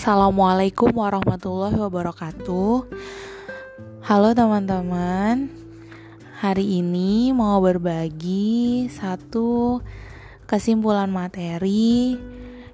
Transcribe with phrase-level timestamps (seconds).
[0.00, 2.88] Assalamualaikum warahmatullahi wabarakatuh.
[4.00, 5.52] Halo teman-teman.
[6.40, 9.84] Hari ini mau berbagi satu
[10.48, 12.16] kesimpulan materi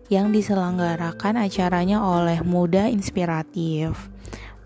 [0.06, 4.06] yang diselenggarakan acaranya oleh Muda Inspiratif.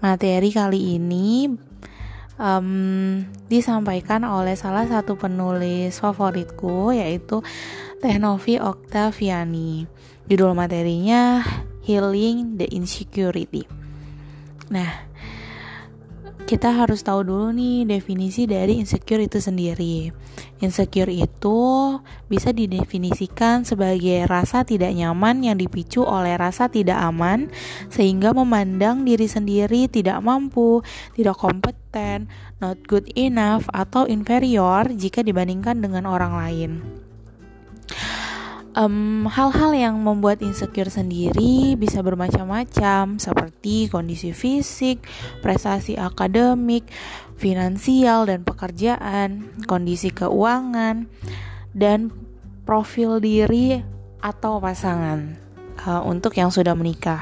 [0.05, 1.49] Materi kali ini
[2.37, 7.41] um, disampaikan oleh salah satu penulis favoritku yaitu
[8.05, 9.89] Tehnovi Oktaviani.
[10.29, 11.41] Judul materinya
[11.85, 13.65] healing the insecurity.
[14.71, 15.11] Nah,
[16.51, 20.11] kita harus tahu dulu nih definisi dari insecure itu sendiri.
[20.59, 21.59] Insecure itu
[22.27, 27.55] bisa didefinisikan sebagai rasa tidak nyaman yang dipicu oleh rasa tidak aman
[27.87, 30.83] sehingga memandang diri sendiri tidak mampu,
[31.15, 32.27] tidak kompeten,
[32.59, 36.71] not good enough atau inferior jika dibandingkan dengan orang lain
[38.81, 45.05] hal hal-hal yang membuat insecure sendiri bisa bermacam-macam seperti kondisi fisik,
[45.45, 46.89] prestasi akademik,
[47.37, 51.05] finansial dan pekerjaan, kondisi keuangan,
[51.77, 52.09] dan
[52.65, 53.85] profil diri
[54.25, 55.37] atau pasangan
[55.85, 57.21] uh, untuk yang sudah menikah.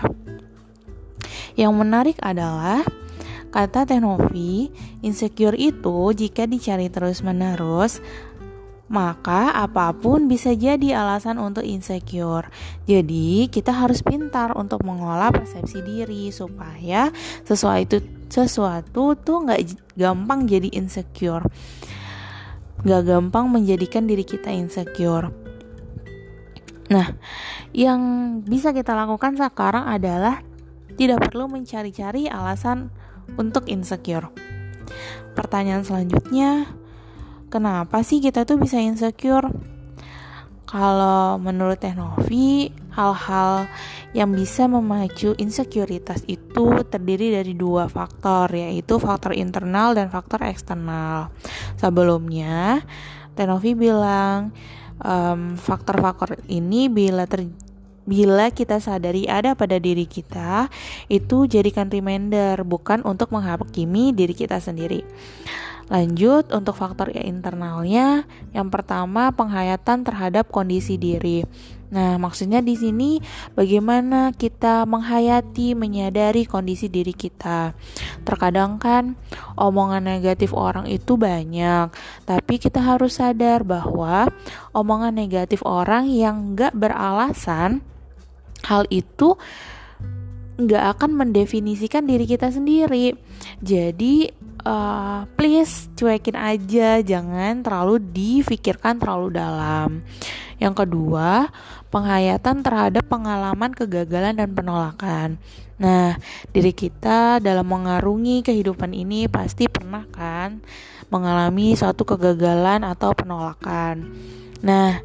[1.59, 2.87] Yang menarik adalah
[3.51, 4.71] kata Tenovi,
[5.03, 7.99] insecure itu jika dicari terus-menerus
[8.89, 12.49] maka apa pun bisa jadi alasan untuk insecure.
[12.89, 17.13] Jadi, kita harus pintar untuk mengolah persepsi diri supaya
[17.45, 19.61] sesuatu itu sesuatu tuh nggak
[19.97, 21.45] gampang jadi insecure.
[22.85, 25.33] Nggak gampang menjadikan diri kita insecure.
[26.89, 27.13] Nah,
[27.77, 28.01] yang
[28.45, 30.41] bisa kita lakukan sekarang adalah
[30.97, 32.89] tidak perlu mencari-cari alasan
[33.37, 34.33] untuk insecure.
[35.37, 36.67] Pertanyaan selanjutnya,
[37.49, 39.51] kenapa sih kita tuh bisa insecure?
[40.69, 43.73] Kalau menurut Teknovi, hal-hal
[44.13, 51.33] yang bisa memacu insekuritas itu terdiri dari dua faktor, yaitu faktor internal dan faktor eksternal.
[51.81, 52.85] Sebelumnya,
[53.33, 54.53] Teknovi bilang
[55.57, 57.49] faktor-faktor um, ini bila ter
[58.09, 60.73] bila kita sadari ada pada diri kita,
[61.13, 65.05] itu jadikan reminder, bukan untuk menghakimi diri kita sendiri.
[65.89, 71.49] Lanjut untuk faktor internalnya, yang pertama penghayatan terhadap kondisi diri.
[71.89, 73.17] Nah, maksudnya di sini
[73.57, 77.73] bagaimana kita menghayati, menyadari kondisi diri kita.
[78.29, 79.17] Terkadang kan
[79.57, 81.89] omongan negatif orang itu banyak,
[82.29, 84.29] tapi kita harus sadar bahwa
[84.77, 87.81] omongan negatif orang yang gak beralasan,
[88.69, 89.41] hal itu
[90.59, 93.15] nggak akan mendefinisikan diri kita sendiri.
[93.63, 94.27] Jadi
[94.65, 100.03] uh, please cuekin aja, jangan terlalu difikirkan terlalu dalam.
[100.59, 101.51] Yang kedua,
[101.89, 105.39] penghayatan terhadap pengalaman kegagalan dan penolakan.
[105.79, 106.19] Nah,
[106.51, 110.59] diri kita dalam mengarungi kehidupan ini pasti pernah kan
[111.09, 114.11] mengalami suatu kegagalan atau penolakan.
[114.61, 115.01] Nah,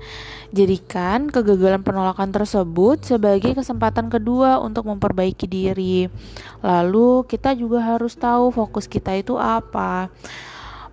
[0.53, 6.05] Jadikan kegagalan penolakan tersebut sebagai kesempatan kedua untuk memperbaiki diri.
[6.61, 10.13] Lalu kita juga harus tahu fokus kita itu apa.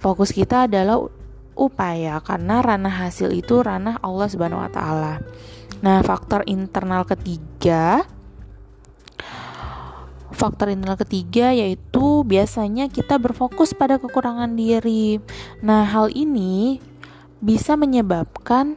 [0.01, 1.05] Fokus kita adalah
[1.53, 5.21] upaya karena ranah hasil itu ranah Allah Subhanahu wa taala.
[5.85, 8.09] Nah, faktor internal ketiga
[10.33, 15.21] Faktor internal ketiga yaitu biasanya kita berfokus pada kekurangan diri.
[15.61, 16.81] Nah, hal ini
[17.41, 18.77] bisa menyebabkan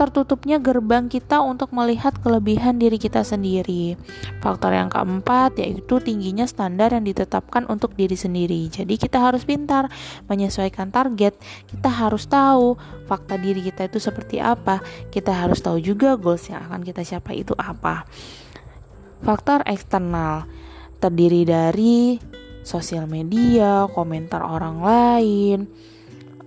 [0.00, 4.00] tertutupnya gerbang kita untuk melihat kelebihan diri kita sendiri.
[4.40, 8.72] Faktor yang keempat yaitu tingginya standar yang ditetapkan untuk diri sendiri.
[8.72, 9.92] Jadi kita harus pintar
[10.24, 11.36] menyesuaikan target.
[11.68, 14.80] Kita harus tahu fakta diri kita itu seperti apa.
[15.12, 18.08] Kita harus tahu juga goals yang akan kita capai itu apa.
[19.20, 20.48] Faktor eksternal
[20.96, 22.16] terdiri dari
[22.64, 25.58] sosial media, komentar orang lain,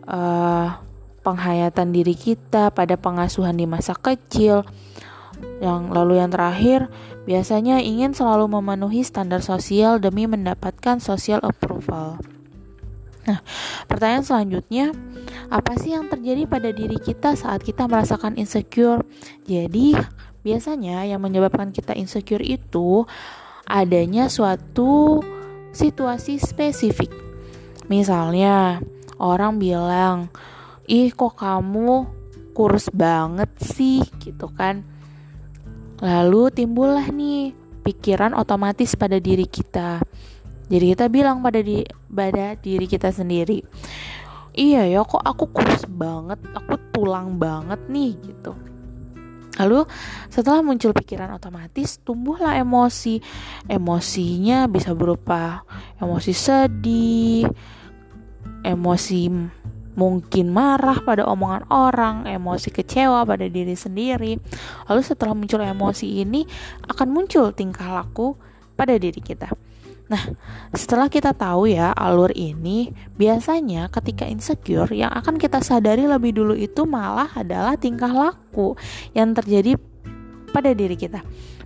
[0.09, 0.92] uh,
[1.23, 4.67] penghayatan diri kita pada pengasuhan di masa kecil.
[5.64, 6.91] Yang lalu yang terakhir,
[7.23, 12.20] biasanya ingin selalu memenuhi standar sosial demi mendapatkan social approval.
[13.23, 13.40] Nah,
[13.87, 14.91] pertanyaan selanjutnya,
[15.47, 19.08] apa sih yang terjadi pada diri kita saat kita merasakan insecure?
[19.47, 19.96] Jadi,
[20.43, 23.08] biasanya yang menyebabkan kita insecure itu
[23.64, 25.23] adanya suatu
[25.72, 27.16] situasi spesifik.
[27.87, 28.84] Misalnya,
[29.16, 30.28] orang bilang,
[30.88, 32.08] ih kok kamu
[32.53, 34.03] kurus banget sih?
[34.20, 34.84] Gitu kan.
[36.03, 40.03] Lalu timbullah nih pikiran otomatis pada diri kita.
[40.68, 43.62] Jadi kita bilang pada di pada diri kita sendiri
[44.53, 48.53] iya ya kok aku kurus banget aku tulang banget nih gitu.
[49.53, 49.85] Lalu
[50.34, 53.22] setelah muncul pikiran otomatis tumbuhlah emosi.
[53.70, 55.62] Emosinya bisa berupa
[56.02, 57.46] emosi sedih,
[58.66, 59.30] emosi
[59.93, 64.37] mungkin marah pada omongan orang, emosi kecewa pada diri sendiri.
[64.90, 66.45] Lalu setelah muncul emosi ini
[66.90, 68.37] akan muncul tingkah laku
[68.73, 69.53] pada diri kita.
[70.11, 70.19] Nah,
[70.75, 76.53] setelah kita tahu ya alur ini, biasanya ketika insecure yang akan kita sadari lebih dulu
[76.53, 78.75] itu malah adalah tingkah laku
[79.16, 79.79] yang terjadi
[80.51, 81.23] pada diri kita.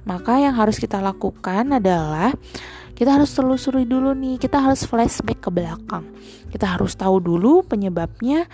[0.07, 2.31] Maka yang harus kita lakukan adalah
[2.97, 6.09] kita harus telusuri dulu nih, kita harus flashback ke belakang.
[6.49, 8.49] Kita harus tahu dulu penyebabnya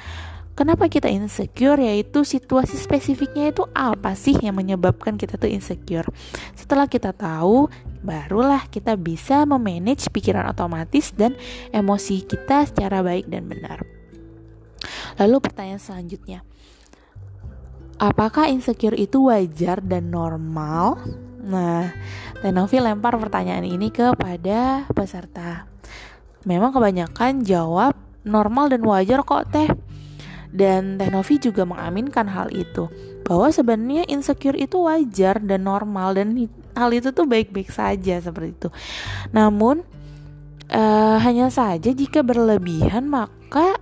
[0.53, 6.05] Kenapa kita insecure yaitu situasi spesifiknya itu apa sih yang menyebabkan kita tuh insecure.
[6.53, 7.73] Setelah kita tahu,
[8.05, 11.33] barulah kita bisa memanage pikiran otomatis dan
[11.73, 13.81] emosi kita secara baik dan benar.
[15.17, 16.45] Lalu pertanyaan selanjutnya.
[17.97, 21.01] Apakah insecure itu wajar dan normal?
[21.43, 21.91] Nah,
[22.39, 25.67] Tenovi lempar pertanyaan ini kepada peserta.
[26.47, 29.67] Memang kebanyakan jawab normal dan wajar kok teh
[30.53, 32.87] dan Tenovi juga mengaminkan hal itu
[33.23, 36.35] bahwa sebenarnya insecure itu wajar dan normal dan
[36.75, 38.69] hal itu tuh baik-baik saja seperti itu.
[39.31, 39.81] Namun
[40.69, 43.79] uh, hanya saja jika berlebihan maka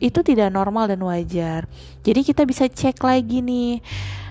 [0.00, 1.64] itu tidak normal dan wajar.
[2.02, 3.80] Jadi kita bisa cek lagi nih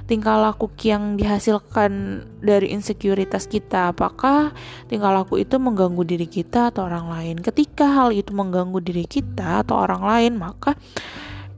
[0.09, 4.49] tingkah laku yang dihasilkan dari insekuritas kita apakah
[4.89, 9.61] tingkah laku itu mengganggu diri kita atau orang lain ketika hal itu mengganggu diri kita
[9.61, 10.73] atau orang lain maka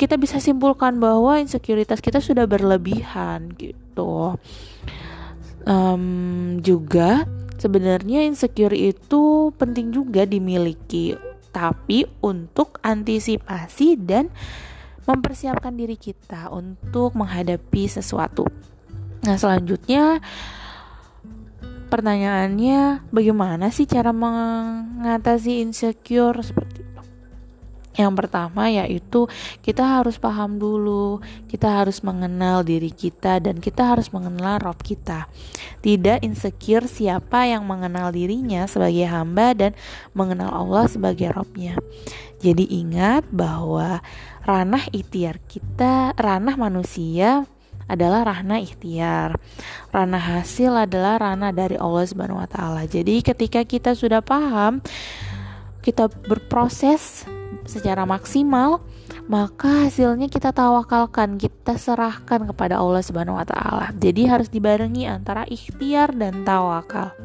[0.02, 4.34] kita bisa simpulkan bahwa insekuritas kita sudah berlebihan gitu.
[5.62, 7.30] Um, juga
[7.62, 11.14] sebenarnya insecure itu penting juga dimiliki,
[11.54, 14.34] tapi untuk antisipasi dan
[15.08, 18.46] mempersiapkan diri kita untuk menghadapi sesuatu.
[19.22, 20.22] Nah, selanjutnya
[21.92, 26.91] pertanyaannya bagaimana sih cara mengatasi insecure seperti
[28.00, 29.28] yang pertama yaitu
[29.60, 31.20] kita harus paham dulu,
[31.52, 35.28] kita harus mengenal diri kita dan kita harus mengenal Rob kita.
[35.84, 39.72] Tidak insecure siapa yang mengenal dirinya sebagai hamba dan
[40.16, 41.76] mengenal Allah sebagai Robnya.
[42.42, 44.00] Jadi ingat bahwa
[44.48, 47.46] ranah ikhtiar kita, ranah manusia
[47.92, 49.36] adalah ranah ikhtiar.
[49.92, 52.88] Ranah hasil adalah ranah dari Allah Subhanahu wa taala.
[52.88, 54.80] Jadi ketika kita sudah paham
[55.84, 57.26] kita berproses
[57.68, 58.84] secara maksimal,
[59.28, 63.94] maka hasilnya kita tawakalkan, kita serahkan kepada Allah Subhanahu wa taala.
[63.96, 67.16] Jadi harus dibarengi antara ikhtiar dan tawakal.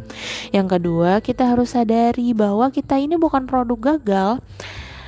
[0.51, 4.31] Yang kedua, kita harus sadari bahwa kita ini bukan produk gagal.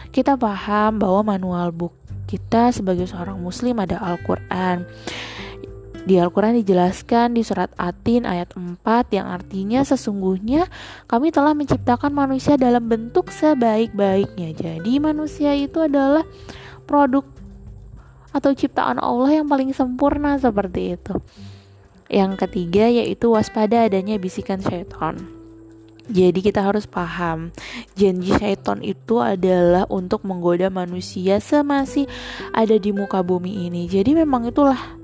[0.08, 1.94] Kita paham bahwa manual book
[2.28, 4.84] kita sebagai seorang muslim ada Al-Qur'an.
[6.08, 8.80] Di Al-Quran dijelaskan di surat Atin ayat 4
[9.12, 10.64] yang artinya sesungguhnya
[11.04, 14.56] kami telah menciptakan manusia dalam bentuk sebaik-baiknya.
[14.56, 16.24] Jadi manusia itu adalah
[16.88, 17.28] produk
[18.32, 21.20] atau ciptaan Allah yang paling sempurna seperti itu.
[22.08, 25.20] Yang ketiga yaitu waspada adanya bisikan syaitan.
[26.08, 27.52] Jadi kita harus paham
[27.92, 32.08] janji syaitan itu adalah untuk menggoda manusia semasih
[32.56, 33.84] ada di muka bumi ini.
[33.84, 34.97] Jadi memang itulah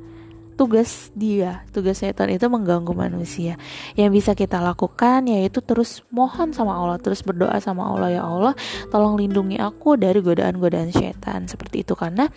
[0.54, 3.58] tugas dia, tugas setan itu mengganggu manusia.
[3.98, 8.54] Yang bisa kita lakukan yaitu terus mohon sama Allah, terus berdoa sama Allah ya Allah,
[8.88, 12.30] tolong lindungi aku dari godaan-godaan setan seperti itu karena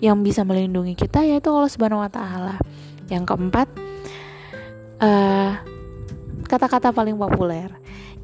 [0.00, 2.56] yang bisa melindungi kita yaitu Allah Subhanahu wa taala.
[3.08, 3.68] Yang keempat
[5.00, 5.52] eh,
[6.48, 7.72] kata-kata paling populer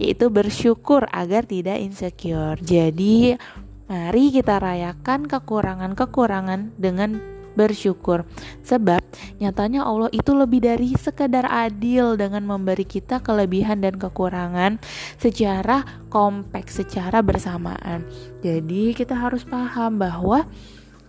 [0.00, 2.58] yaitu bersyukur agar tidak insecure.
[2.58, 3.38] Jadi
[3.86, 8.26] mari kita rayakan kekurangan-kekurangan dengan bersyukur.
[8.62, 9.00] Sebab
[9.38, 14.82] nyatanya Allah itu lebih dari sekedar adil dengan memberi kita kelebihan dan kekurangan
[15.18, 18.06] secara kompleks secara bersamaan.
[18.42, 20.46] Jadi kita harus paham bahwa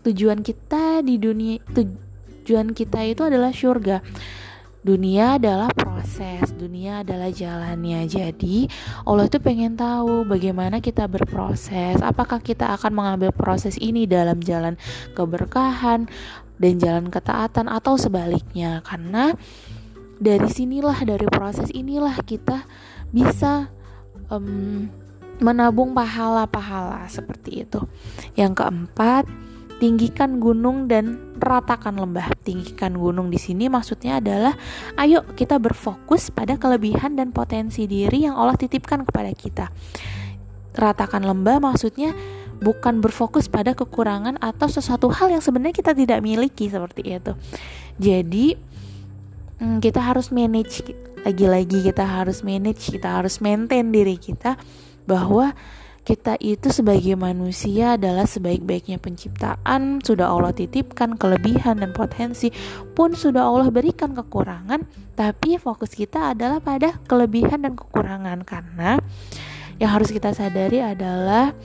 [0.05, 4.05] tujuan kita di dunia tujuan kita itu adalah surga
[4.85, 8.05] dunia adalah proses, dunia adalah jalannya.
[8.05, 8.69] Jadi,
[9.01, 11.97] Allah itu pengen tahu bagaimana kita berproses.
[12.05, 14.77] Apakah kita akan mengambil proses ini dalam jalan
[15.17, 16.05] keberkahan
[16.61, 18.85] dan jalan ketaatan atau sebaliknya?
[18.85, 19.33] Karena
[20.21, 22.69] dari sinilah dari proses inilah kita
[23.09, 23.73] bisa
[24.29, 24.85] um,
[25.41, 27.81] menabung pahala-pahala seperti itu.
[28.37, 29.25] Yang keempat,
[29.77, 32.31] tinggikan gunung dan ratakan lembah.
[32.41, 34.55] Tinggikan gunung di sini maksudnya adalah
[34.99, 39.65] ayo kita berfokus pada kelebihan dan potensi diri yang Allah titipkan kepada kita.
[40.75, 42.15] Ratakan lembah maksudnya
[42.59, 47.33] bukan berfokus pada kekurangan atau sesuatu hal yang sebenarnya kita tidak miliki seperti itu.
[47.99, 48.55] Jadi
[49.59, 50.83] hmm, kita harus manage
[51.25, 54.61] lagi-lagi kita harus manage kita harus maintain diri kita
[55.09, 55.57] bahwa
[56.05, 62.53] kita itu sebagai manusia adalah sebaik-baiknya penciptaan sudah Allah titipkan kelebihan dan potensi
[62.93, 64.85] pun sudah Allah berikan kekurangan
[65.17, 69.01] tapi fokus kita adalah pada kelebihan dan kekurangan karena
[69.81, 71.57] yang harus kita sadari adalah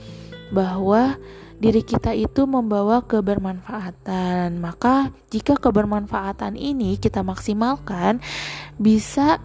[0.49, 1.15] bahwa
[1.61, 4.57] diri kita itu membawa kebermanfaatan.
[4.57, 8.17] Maka, jika kebermanfaatan ini kita maksimalkan,
[8.81, 9.37] bisa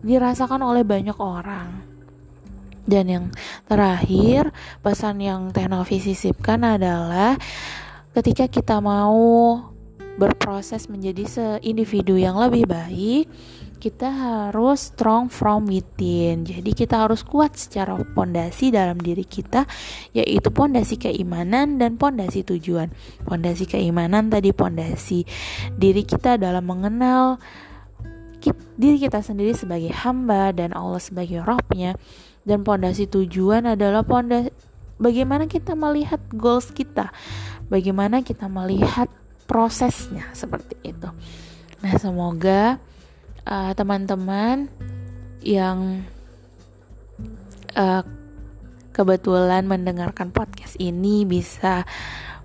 [0.00, 1.87] dirasakan oleh banyak orang.
[2.88, 3.26] Dan yang
[3.68, 4.48] terakhir,
[4.80, 7.36] pesan yang Teknovi sisipkan adalah
[8.16, 9.60] ketika kita mau
[10.16, 13.28] berproses menjadi seindividu yang lebih baik,
[13.78, 16.42] kita harus strong from within.
[16.42, 19.64] Jadi kita harus kuat secara pondasi dalam diri kita
[20.10, 22.90] yaitu pondasi keimanan dan pondasi tujuan.
[23.22, 25.22] Pondasi keimanan tadi pondasi
[25.78, 27.38] diri kita dalam mengenal
[28.78, 31.98] diri kita sendiri sebagai hamba dan Allah sebagai robnya
[32.46, 34.50] dan pondasi tujuan adalah pondasi
[34.98, 37.14] bagaimana kita melihat goals kita,
[37.70, 39.08] bagaimana kita melihat
[39.48, 41.08] prosesnya seperti itu.
[41.78, 42.76] Nah, semoga
[43.46, 44.66] uh, teman-teman
[45.40, 46.02] yang
[47.78, 48.02] uh,
[48.90, 51.86] kebetulan mendengarkan podcast ini bisa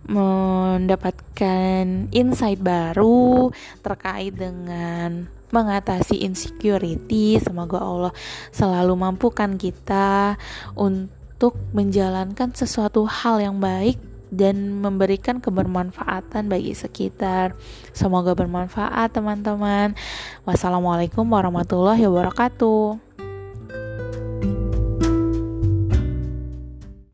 [0.08, 7.38] mendapatkan insight baru terkait dengan mengatasi insecurity.
[7.40, 8.14] Semoga Allah
[8.50, 10.36] selalu mampukan kita
[10.74, 14.02] untuk menjalankan sesuatu hal yang baik
[14.34, 17.54] dan memberikan kebermanfaatan bagi sekitar.
[17.94, 19.94] Semoga bermanfaat, teman-teman.
[20.42, 23.13] Wassalamualaikum warahmatullahi wabarakatuh.